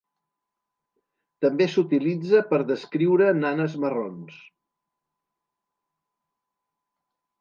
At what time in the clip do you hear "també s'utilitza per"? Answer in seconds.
1.45-2.59